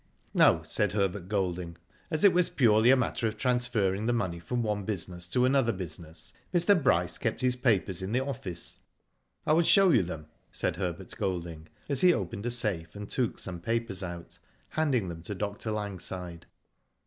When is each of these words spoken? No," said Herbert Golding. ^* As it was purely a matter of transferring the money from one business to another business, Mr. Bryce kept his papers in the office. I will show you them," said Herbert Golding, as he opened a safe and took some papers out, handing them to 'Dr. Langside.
No," 0.33 0.63
said 0.65 0.93
Herbert 0.93 1.29
Golding. 1.29 1.73
^* 1.73 1.75
As 2.09 2.23
it 2.23 2.33
was 2.33 2.49
purely 2.49 2.89
a 2.89 2.97
matter 2.97 3.27
of 3.27 3.37
transferring 3.37 4.07
the 4.07 4.13
money 4.13 4.39
from 4.39 4.63
one 4.63 4.81
business 4.83 5.27
to 5.27 5.45
another 5.45 5.71
business, 5.71 6.33
Mr. 6.51 6.73
Bryce 6.81 7.19
kept 7.19 7.41
his 7.41 7.55
papers 7.55 8.01
in 8.01 8.11
the 8.11 8.25
office. 8.25 8.79
I 9.45 9.53
will 9.53 9.61
show 9.61 9.91
you 9.91 10.01
them," 10.01 10.25
said 10.51 10.77
Herbert 10.77 11.15
Golding, 11.15 11.67
as 11.87 12.01
he 12.01 12.15
opened 12.15 12.47
a 12.47 12.49
safe 12.49 12.95
and 12.95 13.07
took 13.07 13.37
some 13.37 13.59
papers 13.59 14.01
out, 14.01 14.39
handing 14.69 15.07
them 15.07 15.21
to 15.21 15.35
'Dr. 15.35 15.69
Langside. 15.71 16.47